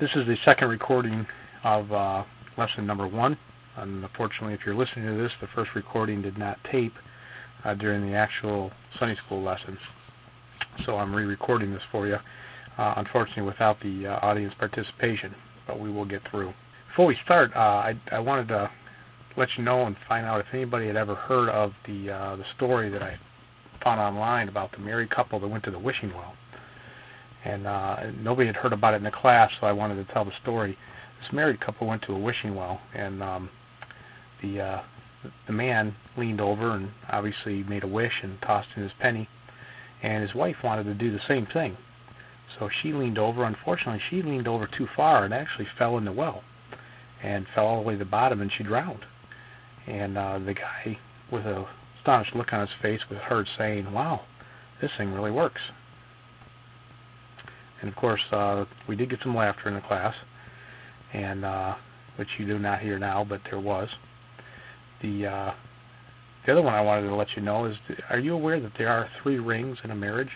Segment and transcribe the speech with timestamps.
[0.00, 1.26] this is the second recording
[1.62, 2.24] of uh,
[2.56, 3.38] lesson number one.
[3.76, 6.94] And Unfortunately, if you're listening to this, the first recording did not tape
[7.64, 9.78] uh, during the actual Sunday school lessons.
[10.84, 12.18] So I'm re-recording this for you,
[12.78, 15.34] uh, unfortunately without the uh, audience participation,
[15.66, 16.52] but we will get through.
[16.88, 18.70] Before we start, uh, I, I wanted to
[19.36, 22.44] let you know and find out if anybody had ever heard of the uh, the
[22.56, 23.18] story that I
[23.82, 26.34] found online about the married couple that went to the wishing well.
[27.44, 30.24] And uh, nobody had heard about it in the class, so I wanted to tell
[30.24, 30.78] the story.
[31.20, 33.50] This married couple went to a wishing well, and um,
[34.42, 34.82] the uh,
[35.46, 39.28] the man leaned over and obviously made a wish and tossed in his penny,
[40.02, 41.76] and his wife wanted to do the same thing.
[42.58, 43.44] So she leaned over.
[43.44, 46.42] Unfortunately, she leaned over too far and actually fell in the well,
[47.22, 49.04] and fell all the way to the bottom, and she drowned.
[49.86, 50.98] And uh, the guy,
[51.30, 51.66] with a
[51.98, 54.22] astonished look on his face, was heard saying, "Wow,
[54.80, 55.60] this thing really works."
[57.84, 60.14] And of course, uh, we did get some laughter in the class,
[61.12, 61.74] and uh,
[62.16, 63.90] which you do not hear now, but there was.
[65.02, 65.54] The uh,
[66.46, 67.76] the other one I wanted to let you know is:
[68.08, 70.30] Are you aware that there are three rings in a marriage?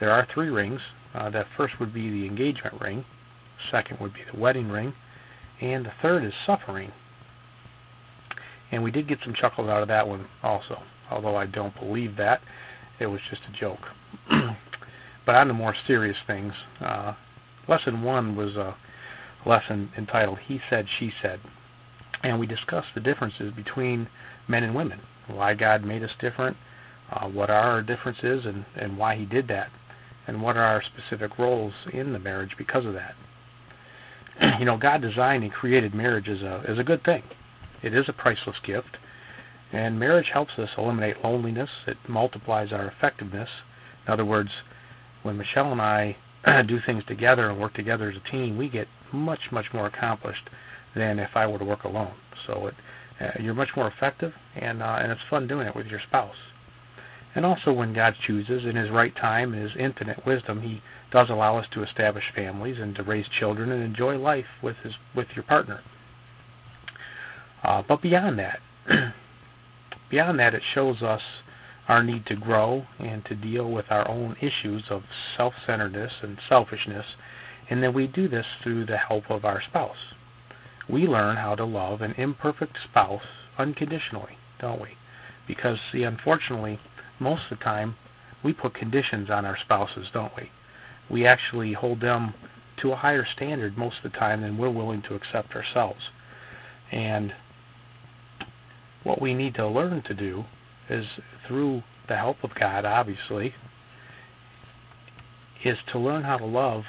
[0.00, 0.80] There are three rings.
[1.14, 3.04] Uh, that first would be the engagement ring.
[3.70, 4.92] Second would be the wedding ring,
[5.60, 6.90] and the third is suffering.
[8.72, 12.16] And we did get some chuckles out of that one also, although I don't believe
[12.16, 12.40] that.
[12.98, 13.86] It was just a joke.
[15.26, 17.14] but on the more serious things, uh,
[17.68, 18.76] lesson one was a
[19.44, 21.40] lesson entitled He Said, She Said.
[22.22, 24.08] And we discussed the differences between
[24.48, 26.56] men and women, why God made us different,
[27.10, 29.70] uh, what are our differences, and, and why He did that,
[30.26, 33.14] and what are our specific roles in the marriage because of that.
[34.58, 37.22] you know, God designed and created marriage as a, as a good thing.
[37.82, 38.96] It is a priceless gift.
[39.72, 41.70] And marriage helps us eliminate loneliness.
[41.86, 43.48] It multiplies our effectiveness.
[44.06, 44.50] In other words,
[45.22, 46.16] when Michelle and I
[46.66, 50.48] do things together and work together as a team, we get much, much more accomplished
[50.94, 52.14] than if I were to work alone.
[52.46, 52.74] So it,
[53.20, 56.36] uh, you're much more effective, and uh, and it's fun doing it with your spouse.
[57.34, 61.28] And also, when God chooses in His right time, in His infinite wisdom, He does
[61.30, 65.28] allow us to establish families and to raise children and enjoy life with His with
[65.34, 65.80] your partner.
[67.62, 68.60] Uh, but beyond that,
[70.10, 71.22] beyond that, it shows us
[71.88, 75.04] our need to grow and to deal with our own issues of
[75.36, 77.06] self-centeredness and selfishness,
[77.70, 80.14] and that we do this through the help of our spouse.
[80.88, 83.22] We learn how to love an imperfect spouse
[83.58, 84.90] unconditionally, don't we?
[85.46, 86.80] Because, see, unfortunately,
[87.18, 87.96] most of the time,
[88.42, 90.50] we put conditions on our spouses, don't we?
[91.08, 92.34] We actually hold them
[92.78, 96.10] to a higher standard most of the time than we're willing to accept ourselves.
[96.92, 97.32] And
[99.02, 100.44] what we need to learn to do
[100.88, 101.06] is
[101.46, 103.54] through the help of God, obviously,
[105.64, 106.84] is to learn how to love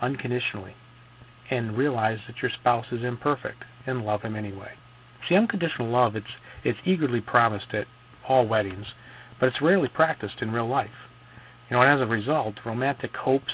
[0.00, 0.74] unconditionally
[1.50, 4.72] and realize that your spouse is imperfect and love him anyway.
[5.28, 6.26] See, unconditional love, it's,
[6.62, 7.86] it's eagerly promised at
[8.28, 8.86] all weddings,
[9.40, 10.90] but it's rarely practiced in real life.
[11.68, 13.52] You know, and as a result, romantic hopes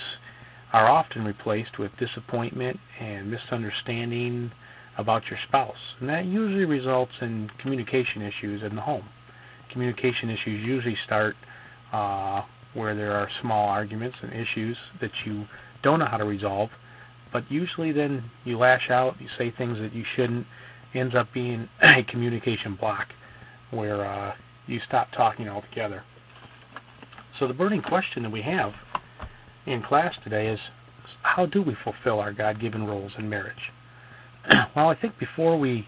[0.72, 4.52] are often replaced with disappointment and misunderstanding
[4.98, 5.94] about your spouse.
[6.00, 9.08] And that usually results in communication issues in the home.
[9.72, 11.36] Communication issues usually start
[11.92, 12.42] uh,
[12.74, 15.46] where there are small arguments and issues that you
[15.82, 16.70] don't know how to resolve,
[17.32, 20.46] but usually then you lash out, you say things that you shouldn't,
[20.94, 23.08] ends up being a communication block
[23.70, 24.34] where uh,
[24.66, 26.02] you stop talking altogether.
[27.38, 28.72] So the burning question that we have
[29.66, 30.60] in class today is
[31.22, 33.72] how do we fulfill our God-given roles in marriage?
[34.76, 35.86] well, I think before we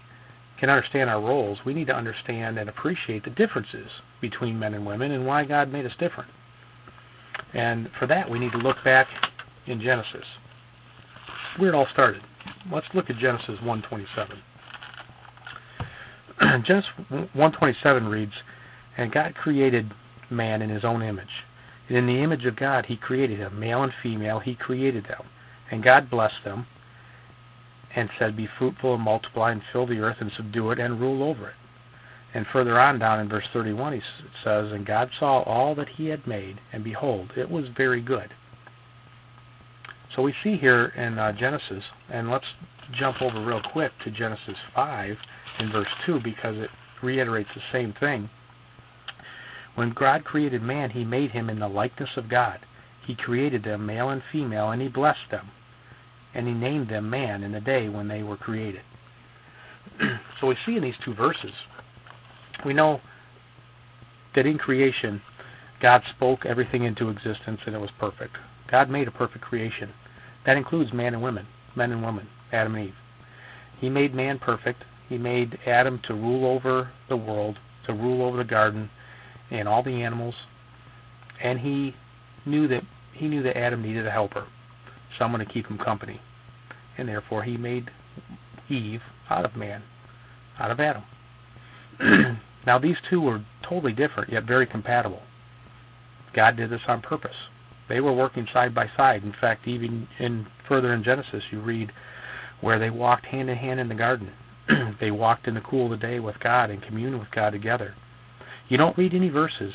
[0.63, 3.89] can understand our roles, we need to understand and appreciate the differences
[4.21, 6.29] between men and women and why God made us different.
[7.53, 9.09] And for that, we need to look back
[9.67, 10.23] in Genesis,
[11.57, 12.21] where it all started.
[12.71, 14.37] Let's look at Genesis 1:27.
[16.63, 18.31] Genesis 1:27 reads,
[18.95, 19.91] "And God created
[20.29, 21.43] man in His own image,
[21.89, 25.23] and in the image of God He created him, male and female He created them,
[25.69, 26.67] and God blessed them."
[27.95, 31.23] And said, Be fruitful and multiply and fill the earth and subdue it and rule
[31.23, 31.55] over it.
[32.33, 34.01] And further on down in verse 31, he
[34.43, 38.33] says, And God saw all that he had made, and behold, it was very good.
[40.15, 42.45] So we see here in uh, Genesis, and let's
[42.91, 45.17] jump over real quick to Genesis 5
[45.59, 46.69] in verse 2 because it
[47.01, 48.29] reiterates the same thing.
[49.75, 52.59] When God created man, he made him in the likeness of God.
[53.05, 55.51] He created them, male and female, and he blessed them
[56.33, 58.81] and he named them man in the day when they were created.
[60.39, 61.51] so we see in these two verses,
[62.65, 63.01] we know
[64.35, 65.21] that in creation,
[65.81, 68.37] God spoke everything into existence and it was perfect.
[68.71, 69.91] God made a perfect creation.
[70.45, 71.45] That includes man and women.
[71.75, 72.95] men and women, Adam and Eve.
[73.79, 74.83] He made man perfect.
[75.09, 78.89] He made Adam to rule over the world, to rule over the garden
[79.51, 80.35] and all the animals.
[81.41, 81.95] And he
[82.45, 82.83] knew that
[83.13, 84.47] he knew that Adam needed a helper,
[85.17, 86.21] someone to keep him company.
[86.97, 87.89] And therefore he made
[88.69, 89.83] Eve out of man,
[90.59, 91.03] out of Adam.
[92.65, 95.21] now these two were totally different yet very compatible.
[96.33, 97.35] God did this on purpose.
[97.89, 99.23] They were working side by side.
[99.23, 101.91] In fact, even in further in Genesis, you read
[102.61, 104.31] where they walked hand in hand in the garden.
[104.99, 107.93] they walked in the cool of the day with God and communed with God together.
[108.69, 109.73] You don't read any verses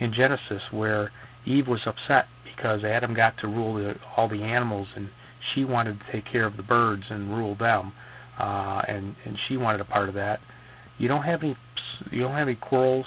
[0.00, 1.12] in Genesis where
[1.46, 5.08] Eve was upset because Adam got to rule the, all the animals and
[5.52, 7.92] she wanted to take care of the birds and rule them,
[8.38, 10.40] uh, and and she wanted a part of that.
[10.98, 11.56] You don't have any
[12.10, 13.06] you don't have any quarrels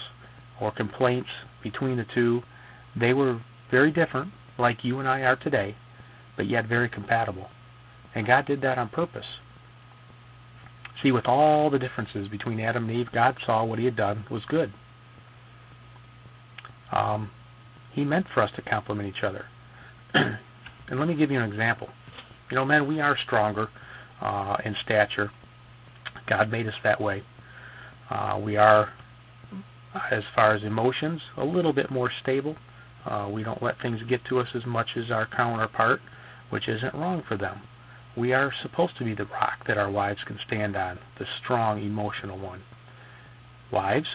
[0.61, 1.29] or complaints
[1.63, 2.43] between the two.
[2.95, 3.41] They were
[3.71, 5.75] very different, like you and I are today,
[6.35, 7.49] but yet very compatible.
[8.15, 9.25] And God did that on purpose.
[11.03, 14.25] See, with all the differences between Adam and Eve, God saw what He had done
[14.31, 14.73] was good.
[16.91, 17.29] Um,
[17.97, 19.47] he meant for us to complement each other.
[20.13, 21.89] and let me give you an example.
[22.51, 23.69] You know, men, we are stronger
[24.21, 25.31] uh, in stature.
[26.27, 27.23] God made us that way.
[28.11, 28.93] Uh, we are,
[30.11, 32.55] as far as emotions, a little bit more stable.
[33.03, 35.99] Uh, we don't let things get to us as much as our counterpart,
[36.51, 37.61] which isn't wrong for them.
[38.15, 41.81] We are supposed to be the rock that our wives can stand on, the strong,
[41.81, 42.61] emotional one.
[43.71, 44.09] Wives,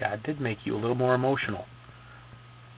[0.00, 1.66] God did make you a little more emotional.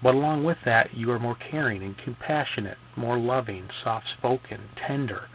[0.02, 5.28] But along with that, you are more caring and compassionate, more loving, soft spoken, tender.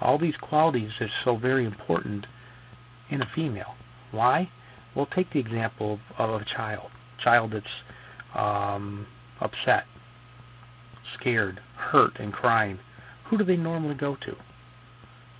[0.00, 2.26] All these qualities are so very important
[3.10, 3.76] in a female.
[4.10, 4.50] Why?
[4.94, 6.90] Well, take the example of, of a child.
[7.22, 7.66] Child that's
[8.34, 9.06] um,
[9.40, 9.84] upset,
[11.18, 12.80] scared, hurt, and crying.
[13.26, 14.36] Who do they normally go to?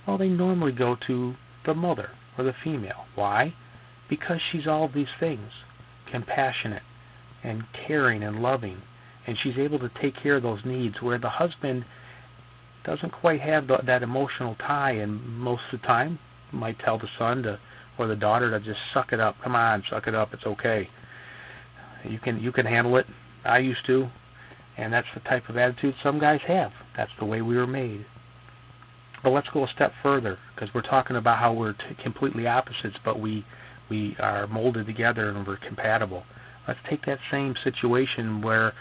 [0.07, 3.05] Well, they normally go to the mother or the female.
[3.15, 3.53] Why?
[4.09, 5.51] Because she's all these things
[6.09, 6.83] compassionate
[7.43, 8.81] and caring and loving,
[9.27, 11.85] and she's able to take care of those needs where the husband
[12.85, 16.19] doesn't quite have the, that emotional tie, and most of the time
[16.51, 17.59] might tell the son to
[17.97, 19.35] or the daughter to just suck it up.
[19.43, 20.33] Come on, suck it up.
[20.33, 20.89] It's okay.
[22.03, 23.05] You can you can handle it.
[23.45, 24.09] I used to,
[24.77, 26.71] and that's the type of attitude some guys have.
[26.97, 28.05] That's the way we were made.
[29.23, 32.97] But let's go a step further because we're talking about how we're t- completely opposites,
[33.05, 33.45] but we
[33.89, 36.23] we are molded together and we're compatible.
[36.67, 38.73] Let's take that same situation where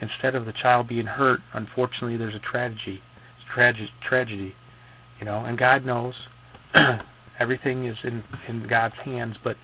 [0.00, 3.02] instead of the child being hurt, unfortunately, there's a tragedy.
[3.36, 4.54] It's tragedy, tragedy,
[5.18, 5.44] you know.
[5.44, 6.14] And God knows
[7.38, 9.56] everything is in in God's hands, but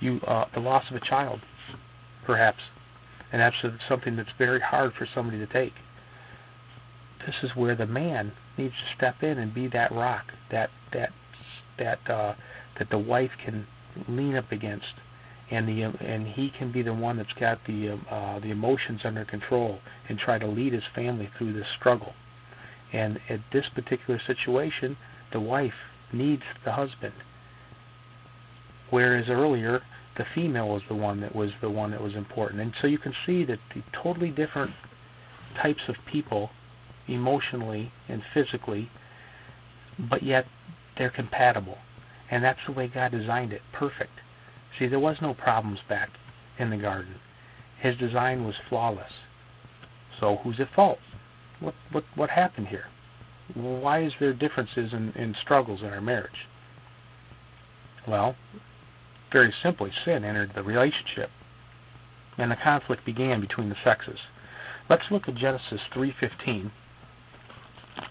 [0.00, 1.40] you uh, the loss of a child,
[2.24, 2.60] perhaps,
[3.32, 3.56] and that's
[3.88, 5.74] something that's very hard for somebody to take.
[7.24, 11.10] This is where the man needs to step in and be that rock, that that
[11.78, 12.34] that uh,
[12.78, 13.66] that the wife can
[14.08, 14.94] lean up against,
[15.50, 19.24] and the and he can be the one that's got the uh, the emotions under
[19.24, 19.78] control
[20.08, 22.14] and try to lead his family through this struggle.
[22.92, 24.96] And at this particular situation,
[25.32, 25.74] the wife
[26.12, 27.14] needs the husband,
[28.90, 29.82] whereas earlier
[30.16, 32.60] the female was the one that was the one that was important.
[32.60, 34.72] And so you can see that the totally different
[35.60, 36.50] types of people,
[37.06, 38.90] emotionally and physically,
[39.98, 40.46] but yet
[40.96, 41.78] they're compatible.
[42.30, 43.62] And that's the way God designed it.
[43.72, 44.12] Perfect.
[44.78, 46.10] See, there was no problems back
[46.58, 47.16] in the garden.
[47.78, 49.12] His design was flawless.
[50.20, 50.98] So who's at fault?
[51.60, 52.86] What what what happened here?
[53.54, 56.48] Why is there differences in, in struggles in our marriage?
[58.06, 58.34] Well,
[59.32, 61.30] very simply, sin entered the relationship,
[62.38, 64.18] and the conflict began between the sexes.
[64.88, 66.70] Let's look at Genesis 3:15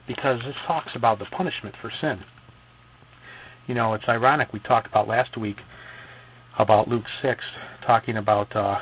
[0.07, 2.23] because this talks about the punishment for sin.
[3.67, 4.53] You know, it's ironic.
[4.53, 5.57] We talked about last week
[6.57, 7.43] about Luke 6,
[7.85, 8.79] talking about uh,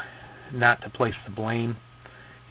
[0.51, 1.77] not to place the blame,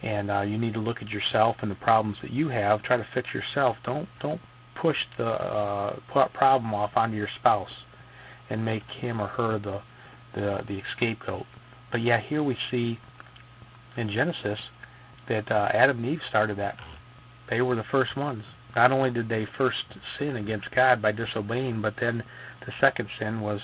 [0.03, 2.83] and uh, you need to look at yourself and the problems that you have.
[2.83, 3.77] Try to fix yourself.
[3.85, 4.41] Don't don't
[4.81, 5.97] push the uh,
[6.35, 7.71] problem off onto your spouse
[8.51, 9.81] and make him or her the
[10.35, 11.47] the the scapegoat.
[11.93, 12.99] But yeah, here we see
[13.97, 14.59] in Genesis
[15.29, 16.77] that uh, Adam and Eve started that.
[17.49, 18.45] They were the first ones.
[18.75, 19.85] Not only did they first
[20.19, 22.25] sin against God by disobeying, but then
[22.65, 23.61] the second sin was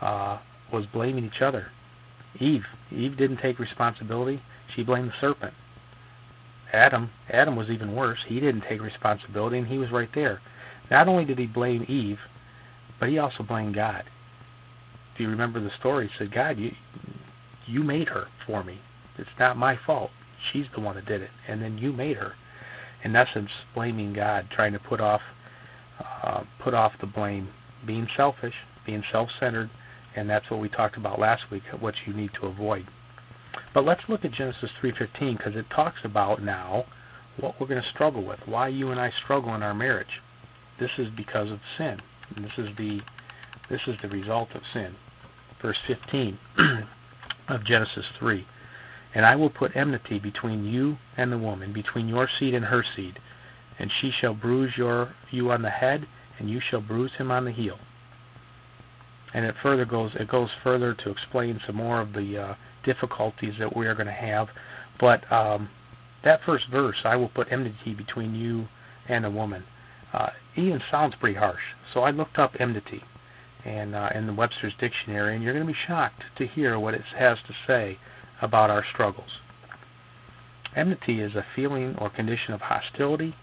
[0.00, 0.38] uh,
[0.72, 1.68] was blaming each other.
[2.38, 4.42] Eve, Eve didn't take responsibility.
[4.74, 5.54] She blamed the serpent.
[6.72, 8.18] Adam, Adam was even worse.
[8.26, 10.40] He didn't take responsibility, and he was right there.
[10.90, 12.18] Not only did he blame Eve,
[12.98, 14.04] but he also blamed God.
[15.16, 16.08] Do you remember the story?
[16.08, 16.72] He said, "God, you
[17.66, 18.80] you made her for me.
[19.16, 20.10] It's not my fault.
[20.52, 22.34] She's the one that did it, and then you made her."
[23.06, 25.20] in essence, blaming God, trying to put off
[26.22, 27.48] uh, put off the blame,
[27.86, 28.54] being selfish,
[28.84, 29.70] being self-centered,
[30.16, 32.86] and that's what we talked about last week, what you need to avoid.
[33.74, 36.86] But let's look at Genesis 3:15 because it talks about now
[37.36, 40.22] what we're going to struggle with, why you and I struggle in our marriage.
[40.78, 42.00] This is because of sin.
[42.34, 43.02] And this is the
[43.68, 44.96] this is the result of sin.
[45.60, 46.38] Verse 15
[47.48, 48.46] of Genesis 3.
[49.14, 52.84] And I will put enmity between you and the woman, between your seed and her
[52.94, 53.18] seed,
[53.78, 56.06] and she shall bruise your you on the head,
[56.38, 57.78] and you shall bruise him on the heel.
[59.34, 62.54] And it further goes it goes further to explain some more of the uh,
[62.84, 64.48] difficulties that we are going to have.
[64.98, 65.68] But um,
[66.24, 68.68] that first verse, I will put enmity between you
[69.08, 69.64] and a woman,
[70.12, 71.60] uh, even sounds pretty harsh.
[71.92, 73.02] So I looked up enmity
[73.64, 76.94] and uh, in the Webster's dictionary, and you're going to be shocked to hear what
[76.94, 77.98] it has to say
[78.40, 79.40] about our struggles.
[80.76, 83.34] Enmity is a feeling or condition of hostility,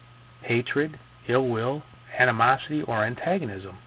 [0.42, 1.84] hatred, ill will,
[2.18, 3.78] animosity, or antagonism.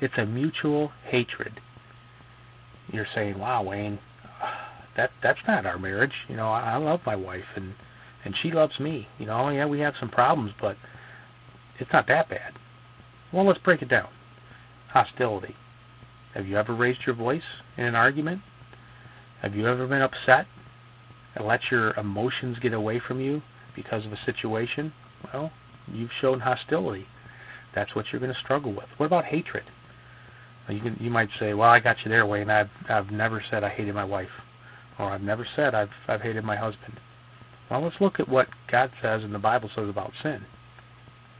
[0.00, 1.60] It's a mutual hatred.
[2.92, 3.98] You're saying, "Wow, Wayne,
[4.96, 6.12] that that's not our marriage.
[6.28, 7.74] You know, I, I love my wife and
[8.24, 9.08] and she loves me.
[9.18, 10.76] You know, yeah, we have some problems, but
[11.78, 12.54] it's not that bad."
[13.32, 14.08] Well, let's break it down.
[14.88, 15.56] Hostility.
[16.34, 17.42] Have you ever raised your voice
[17.76, 18.42] in an argument?
[19.42, 20.46] Have you ever been upset
[21.34, 23.42] and let your emotions get away from you
[23.74, 24.92] because of a situation?
[25.32, 25.50] Well,
[25.90, 27.06] you've shown hostility.
[27.74, 28.86] That's what you're going to struggle with.
[28.96, 29.64] What about hatred?
[30.68, 32.50] You can, you might say, "Well, I got you there, Wayne.
[32.50, 34.30] I've I've never said I hated my wife,
[34.98, 36.98] or I've never said I've I've hated my husband."
[37.70, 40.44] Well, let's look at what God says and the Bible says about sin.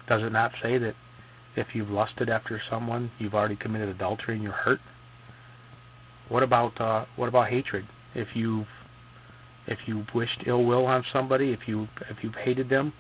[0.08, 0.94] Does it not say that
[1.54, 4.80] if you've lusted after someone, you've already committed adultery and you're hurt?
[6.28, 7.86] What about uh, what about hatred?
[8.14, 8.66] If you've
[9.66, 12.92] if you've wished ill will on somebody, if you if you've hated them,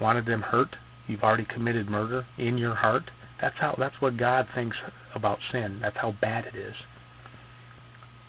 [0.00, 0.76] wanted them hurt,
[1.06, 3.10] you've already committed murder in your heart.
[3.40, 4.76] That's how that's what God thinks
[5.14, 5.78] about sin.
[5.80, 6.74] That's how bad it is.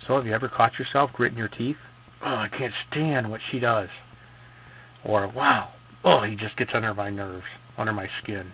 [0.08, 1.78] So have you ever caught yourself gritting your teeth?
[2.24, 3.90] Oh, I can't stand what she does.
[5.04, 5.72] Or wow,
[6.04, 7.46] oh, he just gets under my nerves,
[7.78, 8.52] under my skin.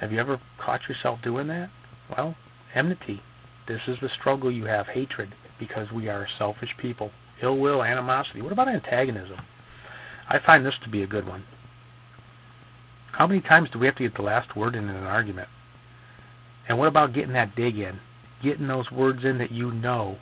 [0.00, 1.70] Have you ever caught yourself doing that?
[2.16, 2.36] Well,
[2.74, 3.22] enmity.
[3.66, 7.10] This is the struggle you have, hatred, because we are selfish people.
[7.42, 8.40] Ill will, animosity.
[8.40, 9.38] What about antagonism?
[10.28, 11.44] I find this to be a good one.
[13.12, 15.48] How many times do we have to get the last word in an argument?
[16.68, 17.98] And what about getting that dig in?
[18.42, 20.18] Getting those words in that you know,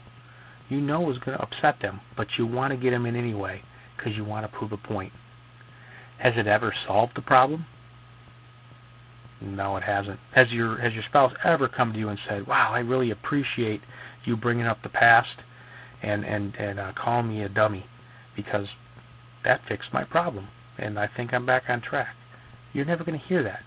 [0.68, 3.62] you know is going to upset them, but you want to get them in anyway
[3.96, 5.12] because you want to prove a point.
[6.18, 7.66] Has it ever solved the problem?
[9.40, 10.18] No, it hasn't.
[10.32, 13.82] Has your has your spouse ever come to you and said, "Wow, I really appreciate
[14.24, 15.36] you bringing up the past
[16.02, 17.84] and and and uh, calling me a dummy
[18.34, 18.66] because
[19.44, 20.48] that fixed my problem
[20.78, 22.14] and I think I'm back on track."
[22.72, 23.60] You're never going to hear that.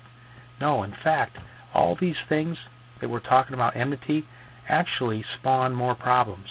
[0.59, 1.37] No, in fact,
[1.73, 2.57] all these things
[3.01, 4.25] that we're talking about enmity
[4.67, 6.49] actually spawn more problems.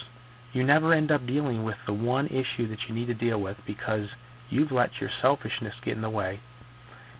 [0.52, 3.56] You never end up dealing with the one issue that you need to deal with
[3.66, 4.08] because
[4.50, 6.40] you've let your selfishness get in the way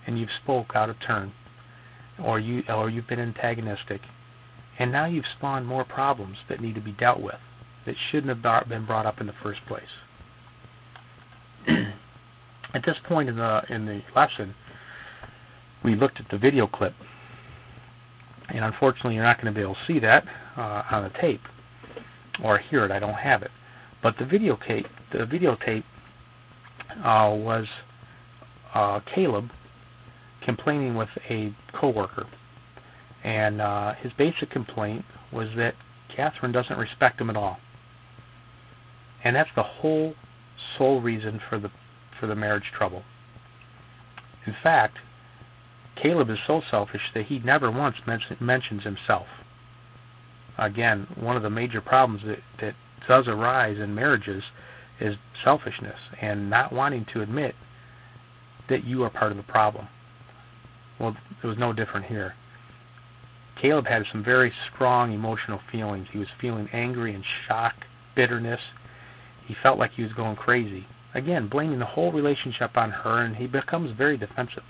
[0.06, 1.32] and you've spoke out of turn
[2.22, 4.00] or you or you've been antagonistic,
[4.78, 7.38] and now you've spawned more problems that need to be dealt with
[7.86, 9.84] that shouldn't have been brought up in the first place.
[12.74, 14.54] at this point in the in the lesson,
[15.84, 16.94] we looked at the video clip,
[18.48, 20.24] and unfortunately, you're not going to be able to see that
[20.56, 21.42] uh, on the tape
[22.42, 22.90] or hear it.
[22.90, 23.50] I don't have it,
[24.02, 25.84] but the videotape the videotape
[27.04, 27.66] uh, was
[28.74, 29.50] uh, Caleb
[30.42, 32.26] complaining with a coworker,
[33.24, 35.74] and uh, his basic complaint was that
[36.14, 37.58] Catherine doesn't respect him at all,
[39.24, 40.14] and that's the whole
[40.76, 41.70] sole reason for the
[42.18, 43.02] for the marriage trouble.
[44.46, 44.98] In fact,
[46.00, 49.26] Caleb is so selfish that he never once mention, mentions himself.
[50.56, 52.74] Again, one of the major problems that, that
[53.06, 54.42] does arise in marriages
[55.00, 57.54] is selfishness and not wanting to admit
[58.68, 59.88] that you are part of the problem.
[60.98, 62.34] Well, it was no different here.
[63.60, 66.08] Caleb had some very strong emotional feelings.
[66.12, 67.74] He was feeling angry and shock,
[68.14, 68.60] bitterness.
[69.46, 70.86] He felt like he was going crazy.
[71.14, 74.62] Again, blaming the whole relationship on her, and he becomes very defensive,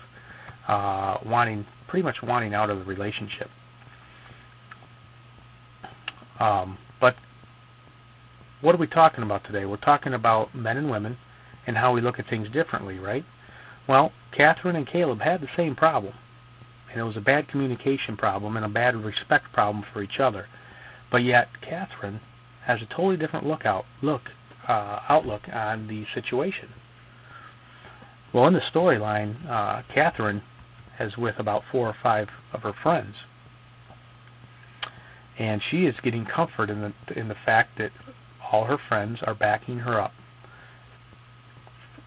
[0.69, 3.51] uh, wanting, pretty much wanting out of the relationship.
[6.39, 7.17] Um, but
[8.61, 9.65] what are we talking about today?
[9.65, 11.17] We're talking about men and women
[11.67, 13.25] and how we look at things differently, right?
[13.89, 16.15] Well, Catherine and Caleb had the same problem,
[16.91, 20.47] and it was a bad communication problem and a bad respect problem for each other.
[21.11, 22.21] But yet, Catherine
[22.65, 24.23] has a totally different lookout look
[24.69, 26.69] uh, outlook on the situation.
[28.33, 30.43] Well, in the storyline, uh, Catherine
[30.99, 33.15] as with about four or five of her friends.
[35.39, 37.93] And she is getting comfort in the in the fact that
[38.51, 40.13] all her friends are backing her up.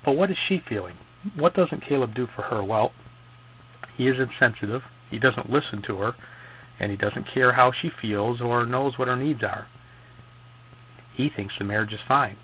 [0.04, 0.98] But what is she feeling?
[1.36, 2.64] What doesn't Caleb do for her?
[2.64, 2.92] Well,
[3.96, 4.82] he is insensitive.
[5.10, 6.16] He doesn't listen to her,
[6.80, 9.68] and he doesn't care how she feels or knows what her needs are.
[11.14, 12.38] He thinks the marriage is fine.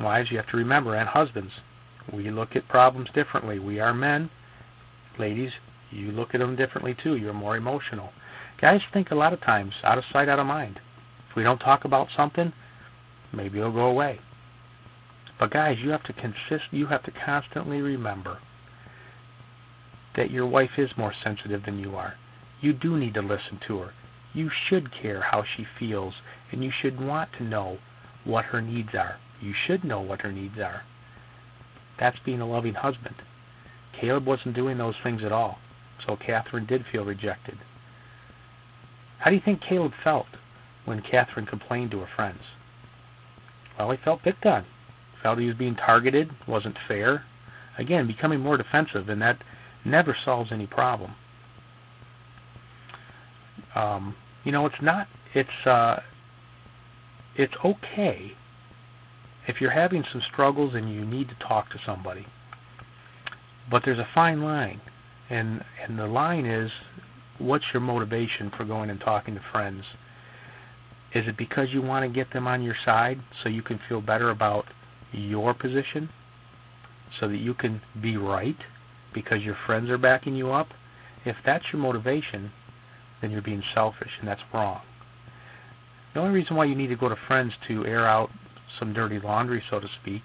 [0.00, 1.52] Wives, you have to remember, and husbands,
[2.12, 3.58] we look at problems differently.
[3.58, 4.30] We are men.
[5.18, 5.52] Ladies,
[5.90, 7.16] you look at them differently too.
[7.16, 8.12] You're more emotional.
[8.60, 10.80] Guys think a lot of times out of sight, out of mind.
[11.28, 12.52] If we don't talk about something,
[13.32, 14.20] maybe it'll go away.
[15.38, 18.38] But guys, you have to consist you have to constantly remember
[20.14, 22.14] that your wife is more sensitive than you are.
[22.60, 23.92] You do need to listen to her.
[24.34, 26.14] You should care how she feels
[26.50, 27.78] and you should want to know
[28.24, 29.16] what her needs are.
[29.40, 30.82] You should know what her needs are.
[31.98, 33.16] That's being a loving husband.
[33.98, 35.58] Caleb wasn't doing those things at all,
[36.06, 37.58] so Catherine did feel rejected.
[39.18, 40.26] How do you think Caleb felt
[40.84, 42.40] when Catherine complained to her friends?
[43.78, 44.64] Well, he felt picked on.
[45.22, 47.24] Felt he was being targeted, wasn't fair.
[47.78, 49.42] Again, becoming more defensive, and that
[49.84, 51.14] never solves any problem.
[53.74, 55.08] Um, you know, it's not.
[55.34, 56.00] It's uh,
[57.36, 58.32] it's okay
[59.46, 62.26] if you're having some struggles and you need to talk to somebody.
[63.70, 64.80] But there's a fine line,
[65.30, 66.70] and and the line is,
[67.38, 69.84] what's your motivation for going and talking to friends?
[71.14, 74.00] Is it because you want to get them on your side so you can feel
[74.00, 74.66] better about
[75.12, 76.08] your position,
[77.20, 78.56] so that you can be right
[79.12, 80.68] because your friends are backing you up?
[81.24, 82.50] If that's your motivation,
[83.20, 84.80] then you're being selfish, and that's wrong.
[86.14, 88.30] The only reason why you need to go to friends to air out
[88.78, 90.22] some dirty laundry, so to speak,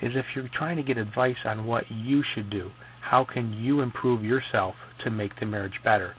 [0.00, 2.70] is if you're trying to get advice on what you should do.
[3.00, 6.14] How can you improve yourself to make the marriage better?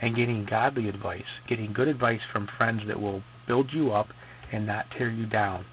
[0.00, 4.08] And getting godly advice, getting good advice from friends that will build you up
[4.52, 5.64] and not tear you down.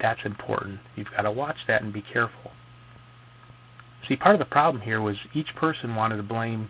[0.00, 0.80] That's important.
[0.96, 2.52] You've got to watch that and be careful.
[4.06, 6.68] See, part of the problem here was each person wanted to blame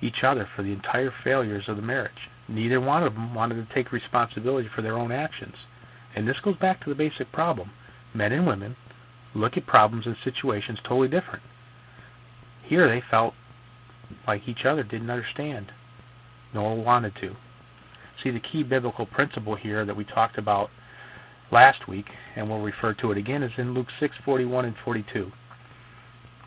[0.00, 2.28] each other for the entire failures of the marriage.
[2.48, 5.54] Neither one of them wanted to take responsibility for their own actions.
[6.14, 7.70] And this goes back to the basic problem.
[8.16, 8.76] Men and women
[9.34, 11.42] look at problems and situations totally different.
[12.64, 13.34] Here they felt
[14.26, 15.72] like each other didn't understand,
[16.54, 17.36] nor wanted to.
[18.22, 20.70] See, the key biblical principle here that we talked about
[21.52, 25.30] last week, and we'll refer to it again, is in Luke 6:41 and 42,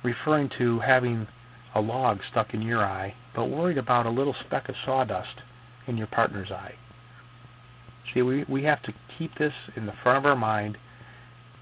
[0.04, 1.28] referring to having
[1.76, 5.44] a log stuck in your eye, but worried about a little speck of sawdust
[5.86, 6.74] in your partner's eye.
[8.12, 10.78] See, we, we have to keep this in the front of our mind,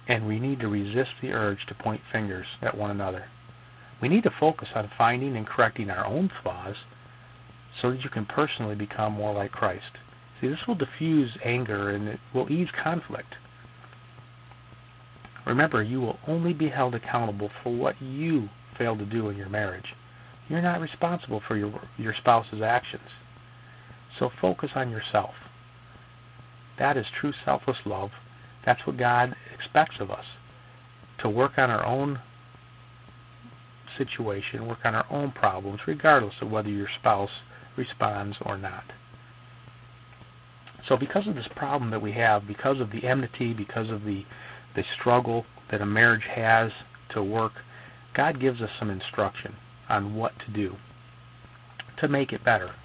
[0.08, 3.26] and we need to resist the urge to point fingers at one another.
[4.02, 6.76] We need to focus on finding and correcting our own flaws
[7.82, 9.98] so that you can personally become more like Christ.
[10.40, 13.36] See, this will diffuse anger and it will ease conflict.
[15.46, 19.50] Remember, you will only be held accountable for what you fail to do in your
[19.50, 19.96] marriage.
[20.50, 23.10] You're not responsible for your, your spouse's actions.
[24.20, 25.34] So focus on yourself.
[26.80, 28.12] That is true selfless love.
[28.68, 30.26] That's what God expects of us.
[31.22, 32.20] To work on our own
[33.98, 37.30] situation, work on our own problems, regardless of whether your spouse
[37.78, 38.84] responds or not.
[40.86, 44.26] So because of this problem that we have, because of the enmity, because of the,
[44.76, 46.74] the struggle that a marriage has
[47.12, 47.54] to work,
[48.14, 49.56] God gives us some instruction
[49.88, 50.76] on what to do
[52.00, 52.76] to make it better.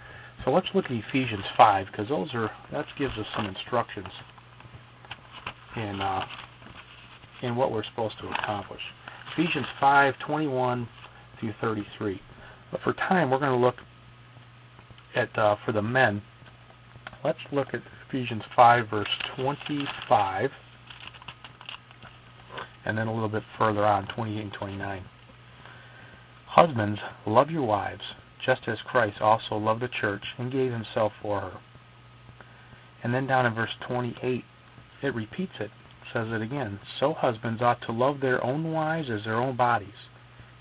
[0.45, 4.09] So let's look at Ephesians 5 because those are that gives us some instructions
[5.77, 6.27] in uh,
[7.43, 8.83] in what we're supposed to accomplish.
[9.33, 10.89] Ephesians 5:21
[11.39, 12.21] through 33.
[12.71, 13.77] But for time, we're going to look
[15.15, 16.23] at uh, for the men.
[17.25, 20.51] Let's look at Ephesians 5 verse 25,
[22.85, 25.05] and then a little bit further on, 28 and 29.
[26.47, 28.03] Husbands, love your wives
[28.45, 31.59] just as Christ also loved the church and gave himself for her.
[33.03, 34.45] And then down in verse 28,
[35.03, 35.71] it repeats it,
[36.13, 36.81] says it again.
[36.99, 40.09] So husbands ought to love their own wives as their own bodies.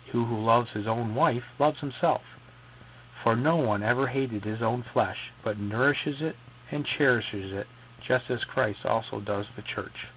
[0.05, 2.21] He who loves his own wife loves himself.
[3.23, 6.35] For no one ever hated his own flesh, but nourishes it
[6.71, 7.67] and cherishes it,
[8.05, 10.07] just as Christ also does the church.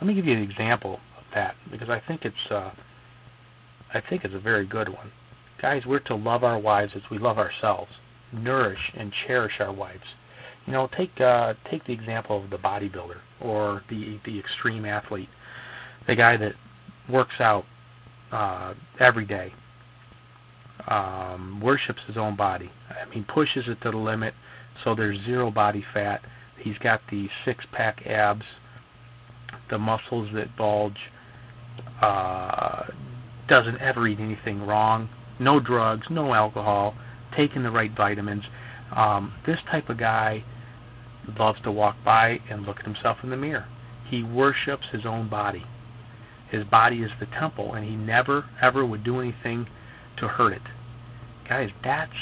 [0.00, 2.70] Let me give you an example of that, because I think it's uh,
[3.92, 5.10] I think it's a very good one.
[5.60, 7.90] Guys, we're to love our wives as we love ourselves.
[8.32, 10.14] Nourish and cherish our wives.
[10.66, 15.28] You know, take uh, take the example of the bodybuilder or the the extreme athlete,
[16.06, 16.54] the guy that
[17.08, 17.64] works out
[18.30, 19.52] uh, every day,
[20.88, 22.70] um, worships his own body.
[22.90, 24.34] I mean, pushes it to the limit,
[24.84, 26.20] so there's zero body fat.
[26.58, 28.44] He's got the six-pack abs,
[29.70, 30.98] the muscles that bulge.
[32.02, 32.84] Uh,
[33.50, 35.08] doesn't ever eat anything wrong.
[35.38, 36.94] No drugs, no alcohol,
[37.36, 38.44] taking the right vitamins.
[38.94, 40.44] Um, this type of guy
[41.38, 43.66] loves to walk by and look at himself in the mirror.
[44.08, 45.64] He worships his own body.
[46.50, 49.68] His body is the temple, and he never, ever would do anything
[50.16, 50.62] to hurt it.
[51.48, 52.12] Guys, that's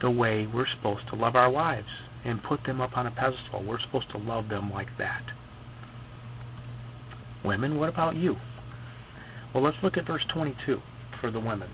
[0.00, 1.88] the way we're supposed to love our wives
[2.24, 3.62] and put them up on a pedestal.
[3.62, 5.22] We're supposed to love them like that.
[7.44, 8.36] Women, what about you?
[9.54, 10.80] Well, let's look at verse 22
[11.20, 11.70] for the women.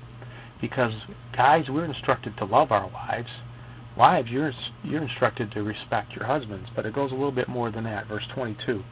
[0.60, 0.92] Because,
[1.34, 3.30] guys, we're instructed to love our wives.
[3.96, 4.52] Wives, you're,
[4.82, 8.06] you're instructed to respect your husbands, but it goes a little bit more than that.
[8.06, 8.82] Verse 22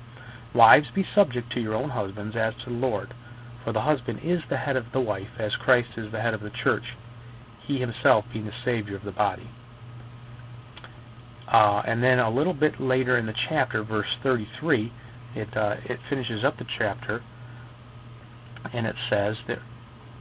[0.55, 3.15] Wives, be subject to your own husbands as to the Lord.
[3.65, 6.41] For the husband is the head of the wife, as Christ is the head of
[6.41, 6.97] the church,
[7.63, 9.49] he himself being the Savior of the body.
[11.47, 14.93] Uh, and then a little bit later in the chapter, verse 33,
[15.35, 17.23] it, uh, it finishes up the chapter,
[18.73, 19.59] and it says that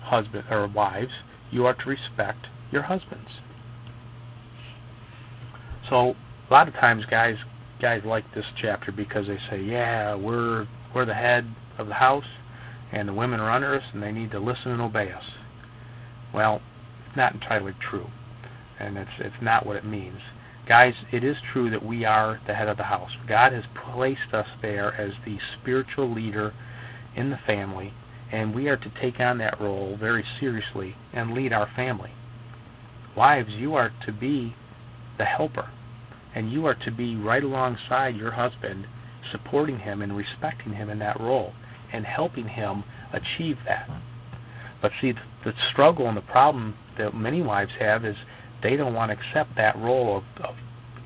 [0.02, 1.14] husband or wives,
[1.52, 3.30] you are to respect your husbands.
[5.90, 6.16] So
[6.50, 7.38] a lot of times, guys
[7.80, 11.48] guys like this chapter because they say, yeah, we're we're the head
[11.78, 12.26] of the house,
[12.92, 15.24] and the women are under us, and they need to listen and obey us.
[16.34, 16.62] Well,
[17.08, 18.10] it's not entirely true,
[18.80, 20.20] and it's it's not what it means.
[20.68, 23.12] Guys, it is true that we are the head of the house.
[23.28, 26.54] God has placed us there as the spiritual leader
[27.16, 27.94] in the family,
[28.32, 32.12] and we are to take on that role very seriously and lead our family.
[33.16, 34.56] Wives, you are to be
[35.18, 35.70] the helper
[36.36, 38.86] and you are to be right alongside your husband,
[39.32, 41.54] supporting him and respecting him in that role
[41.92, 43.90] and helping him achieve that.
[44.82, 45.14] But see,
[45.44, 48.16] the struggle and the problem that many wives have is
[48.62, 50.56] they don't want to accept that role of, of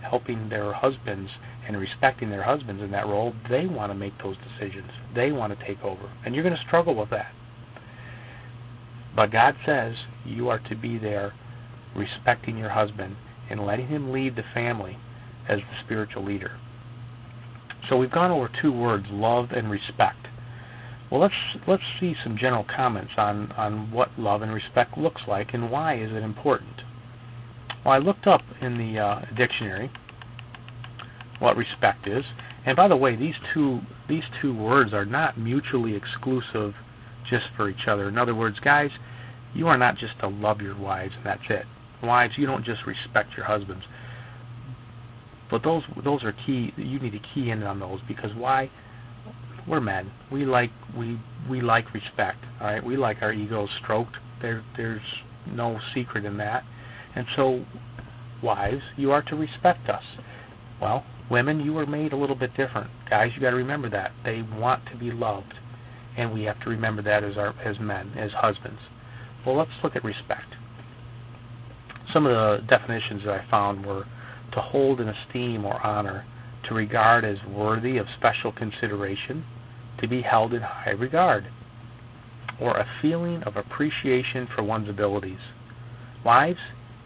[0.02, 1.32] helping their husbands
[1.68, 3.34] and respecting their husbands in that role.
[3.50, 4.92] They want to make those decisions.
[5.16, 6.12] They want to take over.
[6.26, 7.32] And you're going to struggle with that.
[9.16, 11.34] But God says you are to be there
[11.96, 13.16] respecting your husband
[13.50, 14.98] and letting him lead the family
[15.48, 16.58] as the spiritual leader.
[17.90, 20.28] So we've gone over two words, love and respect.
[21.12, 21.36] Well, let's
[21.68, 25.96] let's see some general comments on on what love and respect looks like and why
[25.96, 26.82] is it important.
[27.86, 29.92] Well, I looked up in the uh, dictionary
[31.40, 32.24] what respect is,
[32.66, 36.74] and by the way, these two these two words are not mutually exclusive
[37.30, 38.08] just for each other.
[38.08, 38.92] In other words, guys,
[39.54, 41.66] you are not just to love your wives and that's it.
[42.02, 43.86] Wives, you don't just respect your husbands.
[45.50, 46.74] But those those are key.
[46.78, 48.70] You need to key in on those because why?
[49.68, 50.12] We're men.
[50.32, 52.44] We like we we like respect.
[52.60, 54.18] All right, we like our egos stroked.
[54.42, 55.02] There there's
[55.48, 56.64] no secret in that.
[57.16, 57.66] And so,
[58.42, 60.04] wives, you are to respect us.
[60.82, 62.90] Well, women, you are made a little bit different.
[63.10, 65.54] Guys, you got to remember that they want to be loved,
[66.18, 68.80] and we have to remember that as our as men, as husbands.
[69.46, 70.56] Well, let's look at respect.
[72.12, 74.06] Some of the definitions that I found were
[74.54, 76.26] to hold in esteem or honor,
[76.64, 79.46] to regard as worthy of special consideration,
[80.00, 81.48] to be held in high regard,
[82.60, 85.40] or a feeling of appreciation for one's abilities.
[86.24, 86.60] Wives,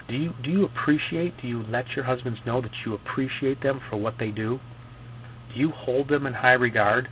[0.07, 3.81] do you do you appreciate, do you let your husbands know that you appreciate them
[3.89, 4.59] for what they do?
[5.53, 7.09] Do you hold them in high regard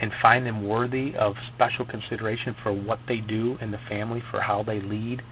[0.00, 4.40] and find them worthy of special consideration for what they do in the family, for
[4.40, 5.22] how they lead,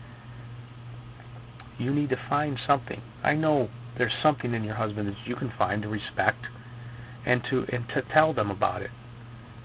[1.79, 3.01] you need to find something.
[3.23, 6.47] I know there's something in your husband that you can find to respect
[7.27, 8.91] and to and to tell them about it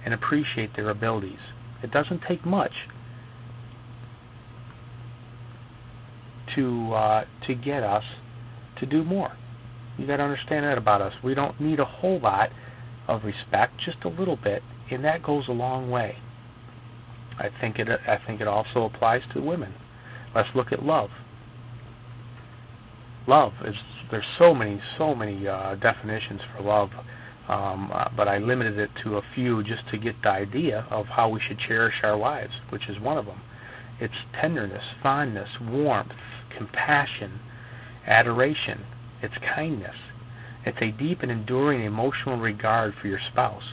[0.05, 1.39] and appreciate their abilities.
[1.83, 2.71] It doesn't take much
[6.55, 8.03] to uh, to get us
[8.79, 9.33] to do more.
[9.97, 11.13] You got to understand that about us.
[11.23, 12.51] We don't need a whole lot
[13.07, 16.17] of respect, just a little bit, and that goes a long way.
[17.37, 19.73] I think it I think it also applies to women.
[20.33, 21.09] Let's look at love
[23.29, 23.75] love is
[24.11, 26.89] there's so many so many uh, definitions for love
[27.49, 31.07] um, uh, but I limited it to a few just to get the idea of
[31.07, 33.41] how we should cherish our wives, which is one of them.
[33.99, 36.11] It's tenderness, fondness, warmth,
[36.55, 37.39] compassion,
[38.05, 38.85] adoration.
[39.23, 39.95] It's kindness.
[40.63, 43.63] It's a deep and enduring emotional regard for your spouse.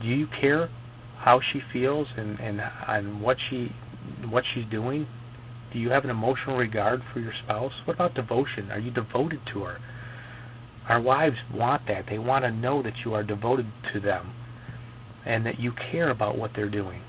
[0.00, 0.70] Do you care
[1.18, 3.72] how she feels and and, and what she
[4.28, 5.08] what she's doing?
[5.74, 7.72] Do you have an emotional regard for your spouse?
[7.84, 8.70] What about devotion?
[8.70, 9.80] Are you devoted to her?
[10.88, 12.06] Our wives want that.
[12.08, 14.32] They want to know that you are devoted to them
[15.26, 17.02] and that you care about what they're doing.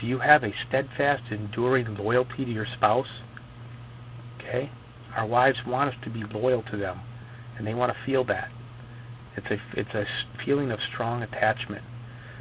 [0.00, 3.06] Do you have a steadfast, enduring loyalty to your spouse?
[4.38, 4.72] Okay?
[5.14, 7.00] Our wives want us to be loyal to them,
[7.56, 8.50] and they want to feel that.
[9.36, 10.06] It's a it's a
[10.44, 11.84] feeling of strong attachment.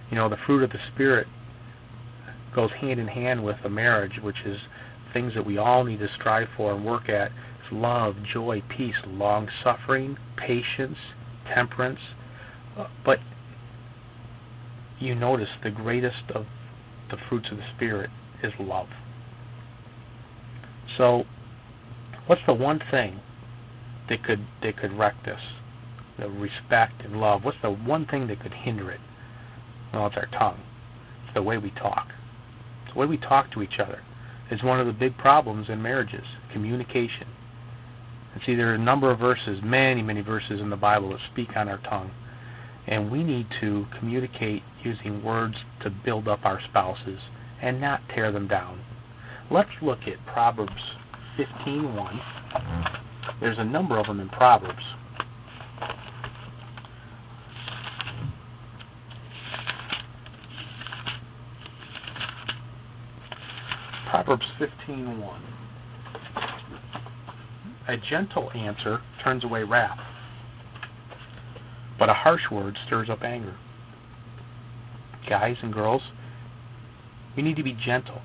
[0.09, 1.27] You know, the fruit of the spirit
[2.55, 4.57] goes hand in hand with a marriage, which is
[5.13, 7.31] things that we all need to strive for and work at.
[7.61, 10.97] It's love, joy, peace, long suffering, patience,
[11.53, 11.99] temperance.
[12.77, 13.19] Uh, but
[14.99, 16.45] you notice the greatest of
[17.09, 18.09] the fruits of the spirit
[18.43, 18.87] is love.
[20.97, 21.25] So,
[22.27, 23.19] what's the one thing
[24.09, 25.41] that could that could wreck this?
[26.17, 27.43] The respect and love.
[27.43, 28.99] What's the one thing that could hinder it?
[29.93, 30.61] Well, it's our tongue.
[31.25, 32.09] It's the way we talk.
[32.83, 34.01] It's the way we talk to each other.
[34.51, 36.25] Is one of the big problems in marriages.
[36.51, 37.27] Communication.
[38.33, 41.19] And see, there are a number of verses, many, many verses in the Bible that
[41.31, 42.11] speak on our tongue.
[42.87, 47.19] And we need to communicate using words to build up our spouses
[47.61, 48.79] and not tear them down.
[49.51, 50.95] Let's look at Proverbs
[51.37, 52.21] 15:1.
[53.39, 54.83] There's a number of them in Proverbs.
[64.29, 65.41] Proverbs 15:1.
[67.87, 69.99] A gentle answer turns away wrath,
[71.97, 73.55] but a harsh word stirs up anger.
[75.27, 76.11] Guys and girls,
[77.35, 78.21] we need to be gentle.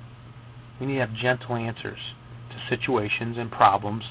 [0.79, 2.13] We need to have gentle answers
[2.51, 4.03] to situations and problems.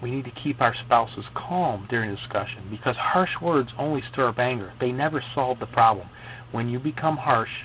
[0.00, 4.38] We need to keep our spouses calm during discussion because harsh words only stir up
[4.38, 4.72] anger.
[4.78, 6.10] They never solve the problem.
[6.52, 7.64] When you become harsh,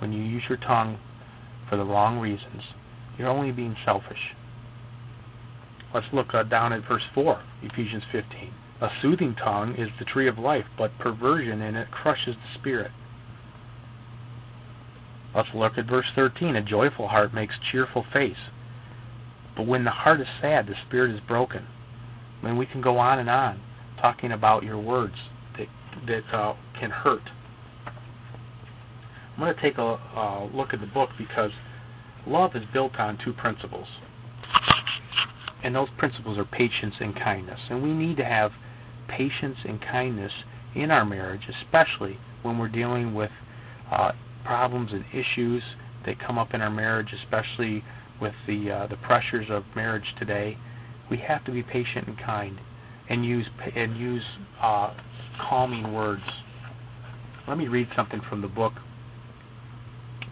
[0.00, 0.98] when you use your tongue
[1.68, 2.62] for the wrong reasons,
[3.18, 4.34] you're only being selfish.
[5.92, 8.52] Let's look uh, down at verse 4, Ephesians 15.
[8.80, 12.90] A soothing tongue is the tree of life, but perversion in it crushes the spirit.
[15.34, 16.56] Let's look at verse 13.
[16.56, 18.50] A joyful heart makes cheerful face.
[19.56, 21.66] But when the heart is sad, the spirit is broken.
[22.42, 23.60] I mean, we can go on and on
[24.00, 25.14] talking about your words
[25.56, 25.68] that,
[26.06, 27.22] that uh, can hurt.
[29.36, 31.50] I'm going to take a look at the book because
[32.26, 33.88] love is built on two principles.
[35.62, 37.58] And those principles are patience and kindness.
[37.70, 38.52] And we need to have
[39.08, 40.32] patience and kindness
[40.74, 43.30] in our marriage, especially when we're dealing with
[43.90, 44.12] uh,
[44.44, 45.62] problems and issues
[46.06, 47.82] that come up in our marriage, especially
[48.20, 50.56] with the uh, the pressures of marriage today.
[51.10, 52.60] We have to be patient and kind,
[53.08, 54.24] and use and use
[54.60, 54.94] uh,
[55.40, 56.22] calming words.
[57.48, 58.74] Let me read something from the book.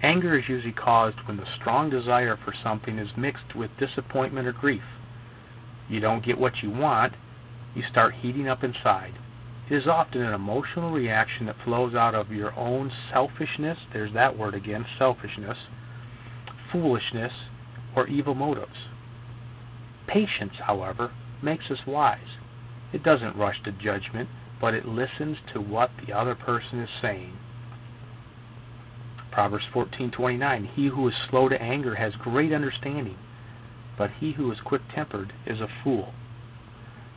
[0.02, 4.52] Anger is usually caused when the strong desire for something is mixed with disappointment or
[4.52, 4.82] grief.
[5.88, 7.14] You don't get what you want,
[7.74, 9.14] you start heating up inside.
[9.70, 14.36] It is often an emotional reaction that flows out of your own selfishness, there's that
[14.36, 15.58] word again, selfishness,
[16.72, 17.32] foolishness,
[17.94, 18.88] or evil motives.
[20.08, 21.12] Patience, however,
[21.42, 22.38] makes us wise.
[22.92, 24.28] It doesn't rush to judgment,
[24.60, 27.38] but it listens to what the other person is saying.
[29.32, 33.16] Proverbs 14:29 He who is slow to anger has great understanding,
[33.96, 36.12] but he who is quick-tempered is a fool.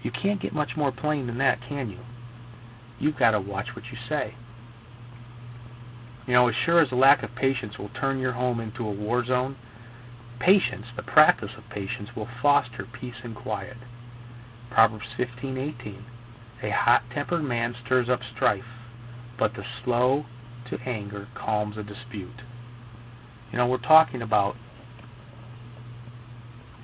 [0.02, 2.00] You can't get much more plain than that, can you?
[3.00, 4.36] You've got to watch what you say.
[6.26, 8.92] You know, as sure as a lack of patience will turn your home into a
[8.92, 9.58] war zone,
[10.40, 13.78] patience, the practice of patience, will foster peace and quiet.
[14.70, 16.02] Proverbs 15:18
[16.64, 18.64] A hot-tempered man stirs up strife,
[19.38, 20.26] but the slow
[20.70, 22.42] to anger calms a dispute.
[23.52, 24.56] You know, we're talking about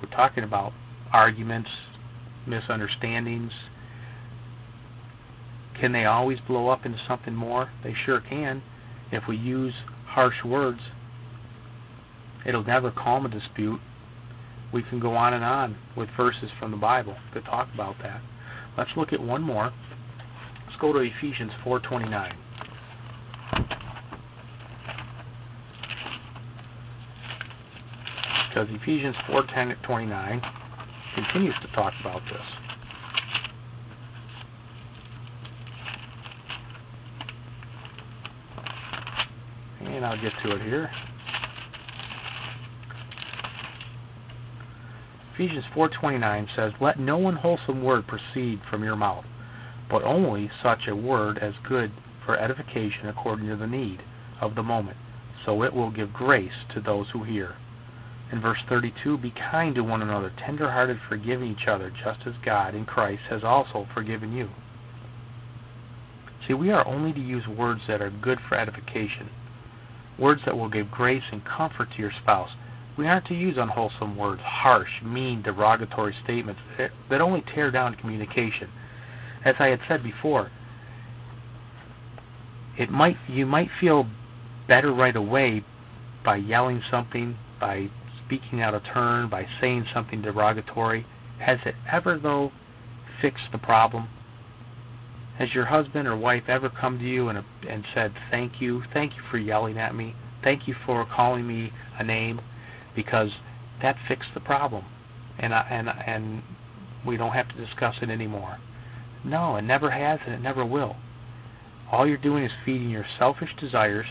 [0.02, 0.72] we're talking about
[1.12, 1.70] arguments,
[2.46, 3.52] misunderstandings,
[5.82, 7.70] can they always blow up into something more?
[7.82, 8.62] They sure can.
[9.10, 9.74] If we use
[10.06, 10.80] harsh words,
[12.46, 13.80] it'll never calm a dispute.
[14.72, 18.20] We can go on and on with verses from the Bible to talk about that.
[18.76, 19.72] Let's look at one more.
[20.66, 22.36] Let's go to Ephesians 4:29.
[28.48, 30.42] Because Ephesians 4:29
[31.14, 32.46] continues to talk about this.
[40.02, 40.90] and I'll get to it here.
[45.34, 49.24] Ephesians 4:29 says, "Let no unwholesome word proceed from your mouth,
[49.88, 51.92] but only such a word as good
[52.24, 54.02] for edification according to the need
[54.40, 54.96] of the moment,
[55.44, 57.56] so it will give grace to those who hear."
[58.30, 62.74] In verse 32, "Be kind to one another, tender-hearted, forgiving each other, just as God
[62.74, 64.50] in Christ has also forgiven you."
[66.46, 69.28] See, we are only to use words that are good for edification
[70.18, 72.50] words that will give grace and comfort to your spouse.
[72.96, 78.68] We aren't to use unwholesome words, harsh, mean, derogatory statements that only tear down communication.
[79.44, 80.50] As I had said before,
[82.76, 84.06] it might you might feel
[84.68, 85.64] better right away
[86.24, 87.90] by yelling something, by
[88.24, 91.06] speaking out of turn, by saying something derogatory.
[91.38, 92.52] Has it ever though
[93.20, 94.08] fixed the problem?
[95.38, 99.16] Has your husband or wife ever come to you and and said, "Thank you, thank
[99.16, 102.40] you for yelling at me, thank you for calling me a name,"
[102.94, 103.32] because
[103.80, 104.84] that fixed the problem,
[105.38, 106.42] and I, and and
[107.04, 108.58] we don't have to discuss it anymore.
[109.24, 110.96] No, it never has, and it never will.
[111.92, 114.06] All you're doing is feeding your selfish desires,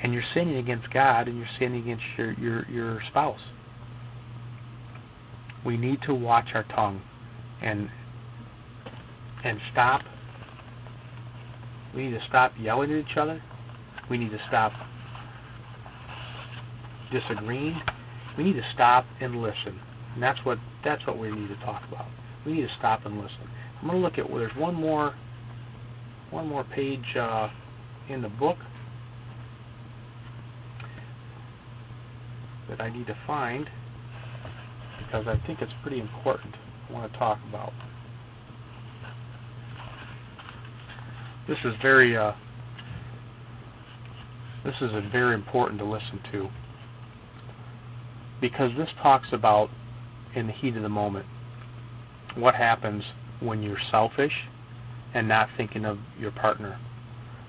[0.00, 3.40] and you're sinning against God, and you're sinning against your your your spouse.
[5.66, 7.02] We need to watch our tongue,
[7.60, 7.90] and
[9.44, 10.02] and stop.
[11.94, 13.42] We need to stop yelling at each other.
[14.08, 14.72] We need to stop
[17.10, 17.80] disagreeing.
[18.38, 19.80] We need to stop and listen.
[20.14, 22.06] And that's what that's what we need to talk about.
[22.46, 23.50] We need to stop and listen.
[23.80, 25.14] I'm going to look at well, there's one more
[26.32, 27.48] one more page uh,
[28.08, 28.56] in the book
[32.68, 33.68] that I need to find
[34.98, 36.54] because I think it's pretty important.
[36.88, 37.72] I want to talk about.
[41.46, 42.32] This is very uh,
[44.64, 46.48] this is very important to listen to
[48.40, 49.68] because this talks about
[50.34, 51.26] in the heat of the moment
[52.36, 53.04] what happens
[53.40, 54.32] when you're selfish
[55.14, 56.78] and not thinking of your partner.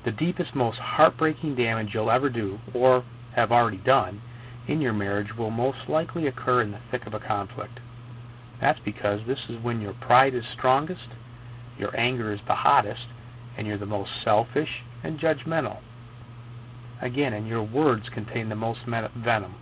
[0.06, 3.04] The deepest, most heartbreaking damage you'll ever do, or
[3.36, 4.22] have already done,
[4.68, 7.80] in your marriage will most likely occur in the thick of a conflict.
[8.62, 11.08] That's because this is when your pride is strongest,
[11.78, 13.08] your anger is the hottest,
[13.58, 15.80] and you're the most selfish and judgmental.
[17.02, 19.56] Again, and your words contain the most venom.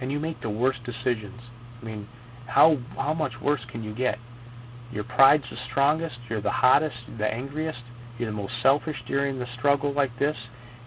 [0.00, 1.40] And you make the worst decisions.
[1.80, 2.08] I mean,
[2.46, 4.18] how how much worse can you get?
[4.94, 7.82] Your pride's the strongest, you're the hottest, the angriest,
[8.16, 10.36] you're the most selfish during the struggle like this,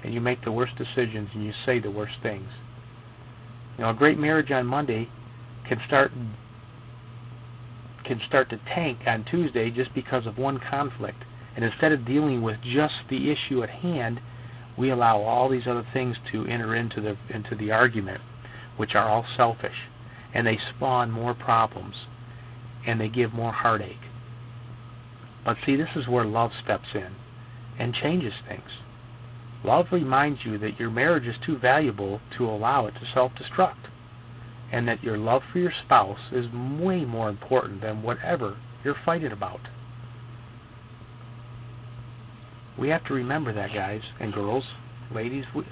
[0.01, 2.49] and you make the worst decisions and you say the worst things.
[3.77, 5.09] You know, a great marriage on Monday
[5.67, 6.11] can start
[8.05, 11.25] can start to tank on Tuesday just because of one conflict.
[11.57, 14.21] And instead of dealing with just the issue at hand,
[14.77, 18.21] we allow all these other things to enter into the into the argument,
[18.77, 19.89] which are all selfish,
[20.33, 22.05] and they spawn more problems,
[22.87, 23.97] and they give more heartache.
[25.45, 27.15] But see, this is where love steps in
[27.77, 28.69] and changes things.
[29.63, 33.89] Love reminds you that your marriage is too valuable to allow it to self-destruct,
[34.71, 36.45] and that your love for your spouse is
[36.79, 39.61] way more important than whatever you're fighting about.
[42.77, 44.63] We have to remember that, guys and girls,
[45.13, 45.45] ladies.
[45.55, 45.63] We,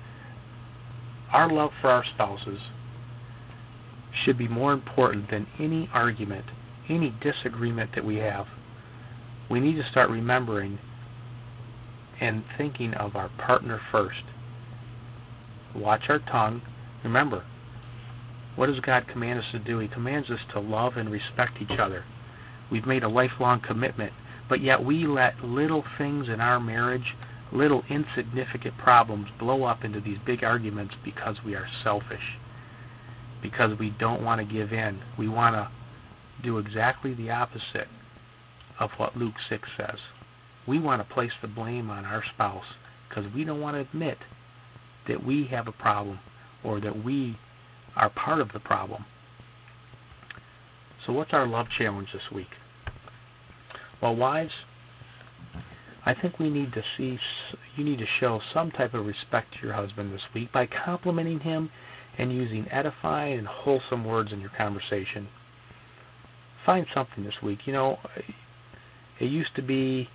[1.31, 2.59] our love for our spouses
[4.23, 6.45] should be more important than any argument,
[6.89, 8.47] any disagreement that we have.
[9.49, 10.79] We need to start remembering
[12.19, 14.23] and thinking of our partner first.
[15.75, 16.61] Watch our tongue.
[17.03, 17.45] Remember,
[18.55, 19.79] what does God command us to do?
[19.79, 22.05] He commands us to love and respect each other.
[22.71, 24.13] We've made a lifelong commitment
[24.47, 27.15] but yet we let little things in our marriage,
[27.51, 32.37] little insignificant problems blow up into these big arguments because we are selfish.
[33.41, 35.01] Because we don't want to give in.
[35.17, 35.69] We want to
[36.45, 37.87] do exactly the opposite
[38.79, 39.99] of what Luke 6 says.
[40.67, 42.65] We want to place the blame on our spouse
[43.09, 44.17] because we don't want to admit
[45.07, 46.19] that we have a problem
[46.63, 47.37] or that we
[47.95, 49.05] are part of the problem.
[51.05, 52.49] So, what's our love challenge this week?
[54.01, 54.53] Well, wives,
[56.05, 57.19] I think we need to see
[57.75, 61.39] you need to show some type of respect to your husband this week by complimenting
[61.39, 61.69] him
[62.17, 65.27] and using edifying and wholesome words in your conversation.
[66.65, 67.59] Find something this week.
[67.65, 67.99] You know,
[69.19, 70.09] it used to be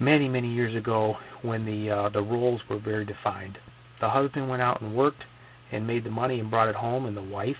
[0.00, 3.58] many many years ago when the uh, the roles were very defined.
[4.00, 5.24] The husband went out and worked
[5.70, 7.56] and made the money and brought it home, and the wife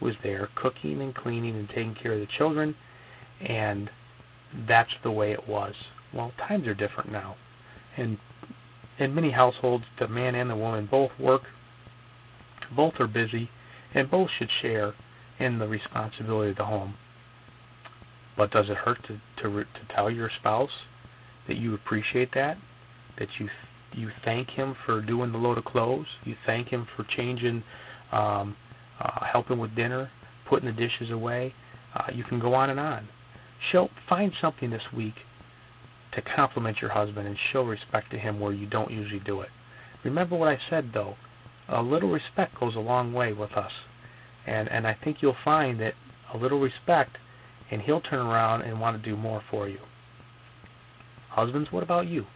[0.00, 2.74] was there cooking and cleaning and taking care of the children,
[3.40, 3.90] and
[4.66, 5.74] that's the way it was.
[6.12, 7.36] Well, times are different now.
[7.96, 8.18] And
[8.98, 11.42] in many households, the man and the woman both work,
[12.74, 13.50] both are busy,
[13.94, 14.94] and both should share
[15.38, 16.94] in the responsibility of the home.
[18.36, 20.70] But does it hurt to, to, to tell your spouse
[21.48, 22.56] that you appreciate that?
[23.18, 23.48] That you
[23.94, 26.06] you thank him for doing the load of clothes?
[26.24, 27.62] You thank him for changing,
[28.10, 28.56] um,
[28.98, 30.10] uh, helping with dinner,
[30.48, 31.54] putting the dishes away?
[31.94, 33.06] Uh, you can go on and on.
[33.70, 35.14] Show find something this week
[36.12, 39.50] to compliment your husband and show respect to him where you don't usually do it.
[40.04, 41.16] Remember what I said, though.
[41.68, 43.72] A little respect goes a long way with us.
[44.46, 45.94] And, and I think you'll find that
[46.34, 47.16] a little respect,
[47.72, 49.78] and he'll turn around and want to do more for you.
[51.30, 52.26] Husbands, what about you?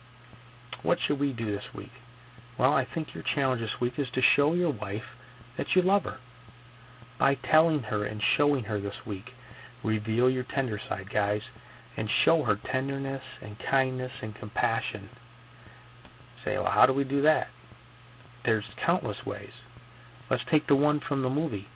[0.82, 1.90] What should we do this week?
[2.58, 5.02] Well, I think your challenge this week is to show your wife
[5.58, 6.16] that you love her.
[7.18, 9.26] By telling her and showing her this week,
[9.84, 11.42] reveal your tender side, guys,
[11.98, 15.10] and show her tenderness and kindness and compassion.
[16.46, 17.48] Say, well, how do we do that?
[18.46, 19.52] There's countless ways.
[20.30, 21.68] Let's take the one from the movie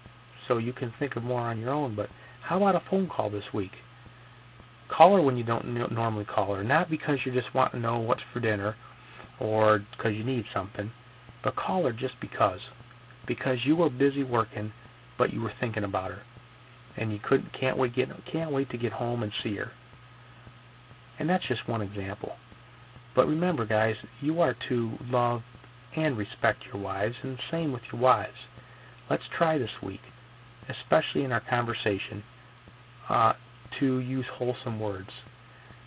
[0.48, 2.08] so you can think of more on your own, but
[2.50, 3.70] how about a phone call this week?
[4.88, 8.00] Call her when you don't normally call her, not because you just want to know
[8.00, 8.74] what's for dinner
[9.38, 10.90] or because you need something,
[11.44, 12.58] but call her just because.
[13.24, 14.72] Because you were busy working,
[15.16, 16.22] but you were thinking about her,
[16.96, 19.70] and you couldn't can't wait get can't wait to get home and see her.
[21.20, 22.32] And that's just one example.
[23.14, 25.42] But remember, guys, you are to love
[25.94, 28.38] and respect your wives, and the same with your wives.
[29.08, 30.02] Let's try this week,
[30.68, 32.24] especially in our conversation,
[33.10, 33.34] uh,
[33.78, 35.10] to use wholesome words.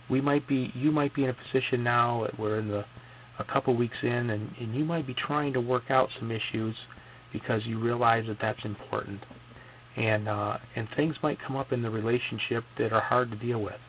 [0.08, 2.24] We might be, you might be in a position now.
[2.24, 2.84] that We're in the
[3.38, 6.76] a couple weeks in, and, and you might be trying to work out some issues
[7.32, 9.20] because you realize that that's important,
[9.96, 13.60] and uh, and things might come up in the relationship that are hard to deal
[13.60, 13.80] with.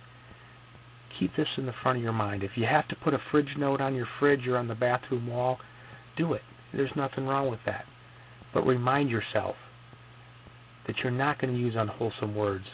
[1.20, 2.44] Keep this in the front of your mind.
[2.44, 5.28] If you have to put a fridge note on your fridge or on the bathroom
[5.28, 5.60] wall,
[6.18, 6.42] do it.
[6.74, 7.86] There's nothing wrong with that.
[8.54, 9.56] But remind yourself
[10.88, 12.66] that you're not going to use unwholesome words.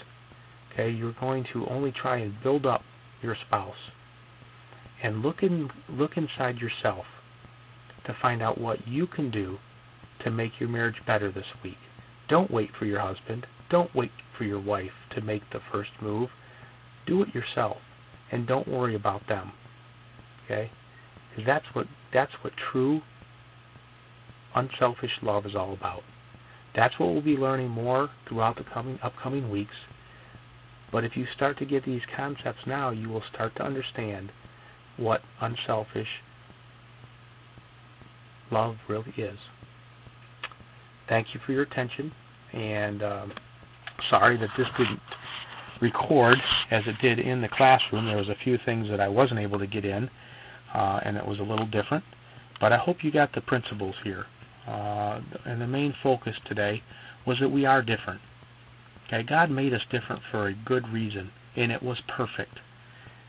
[0.72, 2.84] Okay, you're going to only try and build up
[3.22, 3.92] your spouse
[5.04, 7.06] and look in look inside yourself
[8.06, 9.58] to find out what you can do
[10.24, 11.78] to make your marriage better this week.
[12.30, 13.46] Don't wait for your husband.
[13.70, 16.30] Don't wait for your wife to make the first move.
[17.06, 17.78] Do it yourself
[18.32, 19.52] and don't worry about them.
[20.46, 20.72] Okay?
[21.36, 23.02] Cuz that's what that's what true
[24.56, 26.04] unselfish love is all about.
[26.74, 29.76] That's what we'll be learning more throughout the coming upcoming weeks.
[30.92, 34.32] But if you start to get these concepts now, you will start to understand
[34.98, 36.08] what unselfish
[38.52, 39.40] love really is.
[41.08, 42.12] Thank you for your attention,
[42.54, 43.34] and um,
[44.10, 45.00] sorry that this didn't
[45.82, 46.38] record
[46.70, 48.06] as it did in the classroom.
[48.06, 50.10] There was a few things that I wasn't able to get in,
[50.74, 52.04] uh, and it was a little different.
[52.60, 54.26] But I hope you got the principles here.
[54.68, 56.84] Uh, and the main focus today
[57.26, 58.22] was that we are different.
[59.12, 62.60] Okay, God made us different for a good reason, and it was perfect.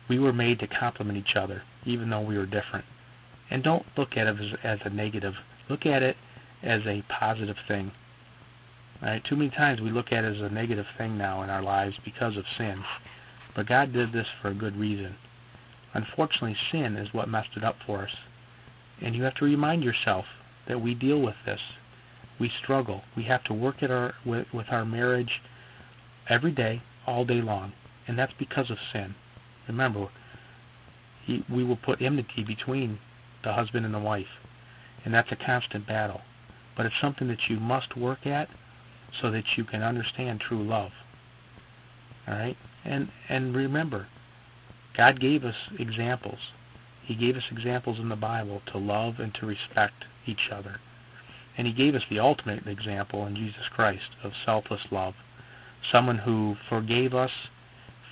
[0.08, 2.84] We were made to complement each other, even though we were different.
[3.50, 5.34] And don't look at it as, as a negative.
[5.68, 6.16] Look at it
[6.62, 7.90] as a positive thing.
[9.02, 9.24] Right?
[9.24, 11.96] Too many times we look at it as a negative thing now in our lives
[12.04, 12.84] because of sin.
[13.56, 15.16] But God did this for a good reason.
[15.94, 18.14] Unfortunately, sin is what messed it up for us.
[19.00, 20.26] And you have to remind yourself
[20.68, 21.60] that we deal with this.
[22.38, 23.02] We struggle.
[23.16, 25.40] We have to work at our with, with our marriage
[26.28, 27.72] every day, all day long.
[28.06, 29.14] And that's because of sin.
[29.68, 30.08] Remember,
[31.24, 32.98] he, we will put enmity between
[33.44, 34.40] the husband and the wife,
[35.04, 36.20] and that's a constant battle.
[36.76, 38.48] But it's something that you must work at
[39.20, 40.90] so that you can understand true love.
[42.26, 44.06] All right, and and remember,
[44.96, 46.38] God gave us examples.
[47.04, 50.80] He gave us examples in the Bible to love and to respect each other.
[51.56, 55.14] And he gave us the ultimate example in Jesus Christ of selfless love.
[55.90, 57.30] Someone who forgave us